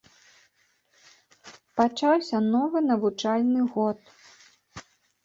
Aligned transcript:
Пачаўся 1.79 2.37
новы 2.55 2.77
навучальны 2.91 3.61
год. 3.77 3.97